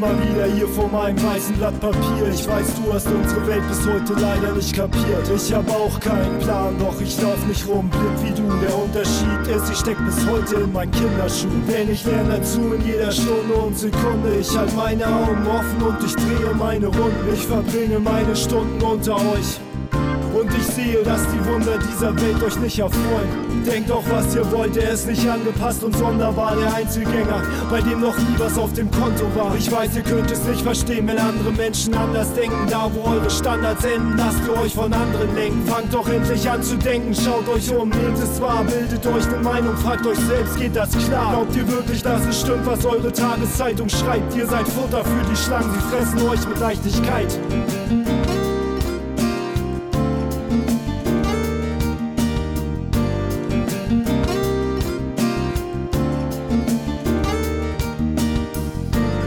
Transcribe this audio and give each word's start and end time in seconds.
mal 0.00 0.14
wieder 0.28 0.46
hier 0.46 0.68
vor 0.68 0.88
meinem 0.88 1.20
weißen 1.22 1.56
Blatt 1.56 1.78
Papier. 1.80 2.28
Ich 2.32 2.46
weiß, 2.46 2.74
du 2.74 2.92
hast 2.92 3.06
unsere 3.06 3.46
Welt 3.46 3.62
bis 3.68 3.86
heute 3.86 4.12
leider 4.20 4.52
nicht 4.52 4.74
kapiert. 4.74 5.30
Ich 5.34 5.52
hab 5.52 5.68
auch 5.70 5.98
keinen 6.00 6.38
Plan, 6.40 6.76
doch 6.78 7.00
ich 7.00 7.20
lauf 7.20 7.46
nicht 7.46 7.66
rum, 7.66 7.88
blind 7.88 8.22
wie 8.22 8.40
du. 8.40 8.48
Der 8.60 8.76
Unterschied 8.76 9.46
ist, 9.54 9.70
ich 9.70 9.78
steck 9.78 9.96
bis 10.04 10.26
heute 10.26 10.56
in 10.56 10.72
meinen 10.72 10.90
Kinderschuhen. 10.92 11.62
Denn 11.66 11.90
ich 11.90 12.04
lerne 12.04 12.38
dazu 12.38 12.74
in 12.74 12.84
jeder 12.84 13.10
Stunde 13.10 13.54
und 13.54 13.78
Sekunde. 13.78 14.36
Ich 14.40 14.56
halt 14.56 14.74
meine 14.76 15.06
Augen 15.06 15.46
offen 15.46 15.82
und 15.82 16.04
ich 16.04 16.14
drehe 16.14 16.54
meine 16.54 16.86
Runden. 16.86 17.32
Ich 17.32 17.46
verbringe 17.46 17.98
meine 17.98 18.36
Stunden 18.36 18.82
unter 18.82 19.16
euch. 19.16 19.60
Und 20.34 20.52
ich 20.52 20.66
sehe, 20.66 21.02
dass 21.04 21.22
die 21.28 21.46
Wunder 21.46 21.78
dieser 21.78 22.14
Welt 22.20 22.42
euch 22.42 22.58
nicht 22.58 22.78
erfreuen. 22.80 23.64
Denkt 23.64 23.88
doch, 23.88 24.02
was 24.10 24.34
ihr 24.34 24.50
wollt, 24.50 24.76
er 24.76 24.90
ist 24.90 25.06
nicht 25.06 25.26
angepasst 25.28 25.84
und 25.84 25.96
sonderbar, 25.96 26.56
der 26.56 26.74
Einzelgänger, 26.74 27.40
bei 27.70 27.80
dem 27.80 28.00
noch 28.00 28.18
nie 28.18 28.34
was 28.36 28.58
auf 28.58 28.72
dem 28.72 28.90
Konto 28.90 29.24
war. 29.36 29.54
Ich 29.56 29.70
weiß, 29.70 29.94
ihr 29.94 30.02
könnt 30.02 30.30
es 30.30 30.44
nicht 30.44 30.62
verstehen, 30.62 31.06
wenn 31.06 31.18
andere 31.18 31.52
Menschen 31.52 31.94
anders 31.94 32.34
denken. 32.34 32.66
Da, 32.68 32.90
wo 32.92 33.08
eure 33.08 33.30
Standards 33.30 33.84
enden, 33.84 34.16
lasst 34.18 34.40
ihr 34.46 34.60
euch 34.60 34.74
von 34.74 34.92
anderen 34.92 35.34
lenken. 35.36 35.64
Fangt 35.66 35.94
doch 35.94 36.08
endlich 36.08 36.50
an 36.50 36.62
zu 36.62 36.76
denken, 36.76 37.14
schaut 37.14 37.48
euch 37.48 37.72
um, 37.74 37.88
nehmt 37.88 38.18
es 38.18 38.40
wahr, 38.40 38.64
bildet 38.64 39.06
euch 39.06 39.26
eine 39.26 39.38
Meinung, 39.38 39.76
fragt 39.76 40.04
euch 40.04 40.18
selbst, 40.18 40.58
geht 40.58 40.74
das 40.74 40.90
klar? 41.06 41.30
Glaubt 41.30 41.54
ihr 41.56 41.68
wirklich, 41.68 42.02
dass 42.02 42.26
es 42.26 42.40
stimmt, 42.40 42.66
was 42.66 42.84
eure 42.84 43.12
Tageszeitung 43.12 43.88
schreibt? 43.88 44.34
Ihr 44.36 44.46
seid 44.46 44.66
Futter 44.68 45.04
für 45.04 45.30
die 45.30 45.36
Schlangen, 45.36 45.72
sie 45.72 45.96
fressen 45.96 46.28
euch 46.28 46.48
mit 46.48 46.58
Leichtigkeit. 46.58 47.38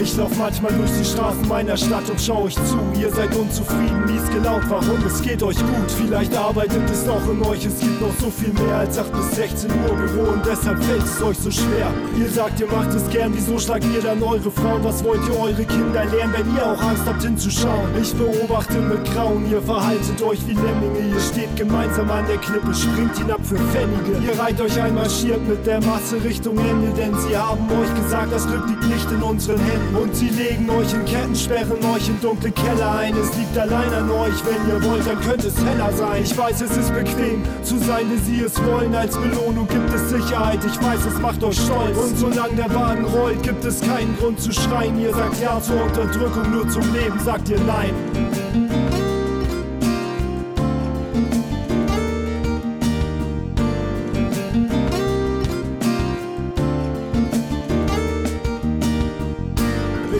Ich 0.00 0.16
lauf 0.16 0.30
manchmal 0.38 0.72
durch 0.74 0.90
die 0.92 1.04
Straßen 1.04 1.48
meiner 1.48 1.76
Stadt 1.76 2.08
und 2.08 2.20
schau 2.20 2.44
euch 2.44 2.54
zu. 2.54 2.78
Ihr 3.00 3.10
seid 3.10 3.34
unzufrieden, 3.34 4.04
mies 4.06 4.28
gelaunt, 4.30 4.64
warum? 4.68 5.04
Es 5.04 5.20
geht 5.20 5.42
euch 5.42 5.56
gut. 5.56 5.90
Vielleicht 5.96 6.36
arbeitet 6.36 6.88
es 6.90 7.04
noch 7.04 7.28
in 7.28 7.42
euch, 7.42 7.64
es 7.66 7.80
gibt 7.80 8.00
noch 8.00 8.14
so 8.20 8.30
viel 8.30 8.52
mehr 8.52 8.76
als 8.78 8.96
8 8.96 9.12
bis 9.12 9.30
16 9.32 9.70
Uhr 9.70 9.96
Büro 9.96 10.32
und 10.32 10.46
deshalb 10.46 10.82
fällt 10.84 11.02
es 11.02 11.20
euch 11.20 11.38
so 11.38 11.50
schwer. 11.50 11.90
Ihr 12.16 12.30
sagt, 12.30 12.60
ihr 12.60 12.68
macht 12.68 12.94
es 12.94 13.08
gern, 13.10 13.32
wieso 13.34 13.58
schlagt 13.58 13.84
ihr 13.92 14.00
dann 14.00 14.22
eure 14.22 14.50
Frauen? 14.50 14.84
Was 14.84 15.02
wollt 15.02 15.20
ihr 15.28 15.38
eure 15.38 15.64
Kinder 15.64 16.04
lernen, 16.04 16.34
wenn 16.36 16.54
ihr 16.54 16.64
auch 16.64 16.80
Angst 16.80 17.02
habt 17.04 17.22
hinzuschauen? 17.22 17.90
Ich 18.00 18.14
beobachte 18.14 18.78
mit 18.78 19.04
Grauen, 19.12 19.50
ihr 19.50 19.60
verhaltet 19.62 20.22
euch 20.22 20.46
wie 20.46 20.54
Lemminge. 20.54 21.12
Ihr 21.12 21.20
steht 21.20 21.56
gemeinsam 21.56 22.10
an 22.10 22.24
der 22.28 22.38
Klippe, 22.38 22.72
springt 22.72 23.16
hinab 23.18 23.44
für 23.44 23.56
Pfennige. 23.56 24.18
Ihr 24.24 24.38
reiht 24.38 24.60
euch 24.60 24.80
einmarschiert 24.80 25.46
mit 25.48 25.66
der 25.66 25.80
Masse 25.82 26.22
Richtung 26.22 26.56
Ende, 26.58 26.92
denn 26.96 27.18
sie 27.18 27.36
haben 27.36 27.66
euch 27.70 27.94
gesagt, 28.02 28.32
das 28.32 28.46
Glück 28.46 28.68
liegt 28.68 28.86
nicht 28.88 29.10
in 29.10 29.22
unseren 29.22 29.58
Händen. 29.58 29.87
Und 29.94 30.14
sie 30.14 30.28
legen 30.28 30.68
euch 30.70 30.92
in 30.92 31.04
Ketten, 31.04 31.34
sperren 31.34 31.84
euch 31.94 32.08
in 32.08 32.20
dunkle 32.20 32.50
Keller 32.50 32.98
ein. 32.98 33.16
Es 33.16 33.34
liegt 33.36 33.56
allein 33.56 33.92
an 33.92 34.10
euch, 34.10 34.34
wenn 34.44 34.68
ihr 34.68 34.82
wollt, 34.84 35.06
dann 35.06 35.20
könnte 35.20 35.48
es 35.48 35.56
heller 35.64 35.92
sein. 35.92 36.22
Ich 36.22 36.36
weiß, 36.36 36.60
es 36.60 36.76
ist 36.76 36.92
bequem 36.94 37.42
zu 37.62 37.78
sein, 37.78 38.06
wie 38.10 38.18
sie 38.18 38.40
es 38.42 38.62
wollen. 38.64 38.94
Als 38.94 39.16
Belohnung 39.16 39.66
gibt 39.66 39.92
es 39.92 40.10
Sicherheit, 40.10 40.60
ich 40.64 40.82
weiß, 40.82 41.06
es 41.06 41.18
macht 41.20 41.42
euch 41.42 41.58
stolz. 41.58 41.96
Und 41.96 42.18
solange 42.18 42.56
der 42.56 42.74
Wagen 42.74 43.04
rollt, 43.06 43.42
gibt 43.42 43.64
es 43.64 43.80
keinen 43.80 44.16
Grund 44.18 44.40
zu 44.40 44.52
schreien. 44.52 44.98
Ihr 45.00 45.14
sagt 45.14 45.40
Ja 45.40 45.60
zur 45.60 45.82
Unterdrückung, 45.82 46.50
nur 46.50 46.68
zum 46.68 46.82
Leben 46.92 47.18
sagt 47.20 47.48
ihr 47.48 47.60
Nein. 47.60 48.27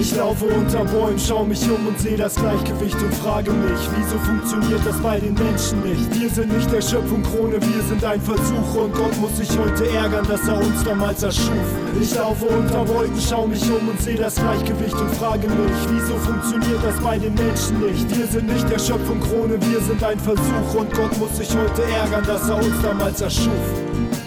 Ich 0.00 0.14
laufe 0.14 0.44
unter 0.44 0.84
Bäumen, 0.84 1.18
schau 1.18 1.44
mich 1.44 1.62
um 1.68 1.88
und 1.88 1.98
seh 1.98 2.16
das 2.16 2.36
Gleichgewicht 2.36 2.94
und 3.02 3.12
frage 3.16 3.50
mich, 3.50 3.80
wieso 3.96 4.16
funktioniert 4.18 4.80
das 4.86 4.96
bei 5.00 5.18
den 5.18 5.34
Menschen 5.34 5.82
nicht? 5.82 6.14
Wir 6.14 6.30
sind 6.30 6.52
nicht 6.56 6.70
der 6.70 6.80
Schöpfung 6.80 7.22
Krone, 7.24 7.60
wir 7.60 7.82
sind 7.82 8.04
ein 8.04 8.20
Versuch 8.20 8.74
und 8.76 8.94
Gott 8.94 9.16
muss 9.20 9.36
sich 9.36 9.50
heute 9.58 9.88
ärgern, 9.90 10.24
dass 10.28 10.46
er 10.46 10.58
uns 10.58 10.84
damals 10.84 11.24
erschuf. 11.24 11.66
Ich 12.00 12.14
laufe 12.14 12.46
unter 12.46 12.86
Wolken, 12.88 13.20
schau 13.28 13.48
mich 13.48 13.62
um 13.68 13.88
und 13.88 14.00
seh 14.00 14.14
das 14.14 14.36
Gleichgewicht 14.36 14.94
und 14.94 15.10
frage 15.16 15.48
mich, 15.48 15.78
wieso 15.90 16.16
funktioniert 16.16 16.84
das 16.84 17.00
bei 17.00 17.18
den 17.18 17.34
Menschen 17.34 17.80
nicht? 17.80 18.16
Wir 18.16 18.26
sind 18.28 18.52
nicht 18.52 18.70
der 18.70 18.78
Schöpfung 18.78 19.18
Krone, 19.20 19.58
wir 19.60 19.80
sind 19.80 20.02
ein 20.04 20.20
Versuch 20.20 20.74
und 20.78 20.94
Gott 20.94 21.18
muss 21.18 21.36
sich 21.36 21.50
heute 21.50 21.82
ärgern, 21.82 22.24
dass 22.24 22.48
er 22.48 22.56
uns 22.56 22.82
damals 22.82 23.20
erschuf. 23.20 24.17